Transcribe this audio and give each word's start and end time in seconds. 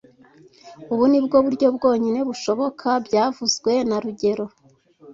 Ubu 0.91 1.03
ni 1.11 1.19
bwo 1.25 1.37
buryo 1.45 1.67
bwonyine 1.75 2.19
bushoboka 2.29 2.87
byavuzwe 3.05 3.71
na 3.89 3.97
rugero 4.03 4.45